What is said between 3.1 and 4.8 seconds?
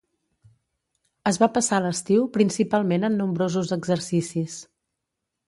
en nombrosos exercicis.